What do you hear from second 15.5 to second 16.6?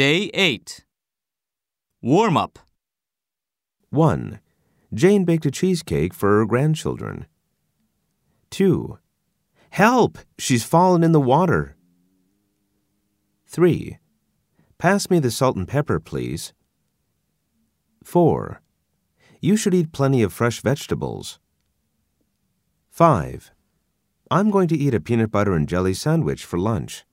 and pepper, please.